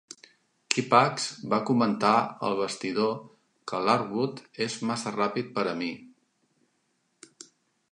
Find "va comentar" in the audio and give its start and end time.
1.51-2.13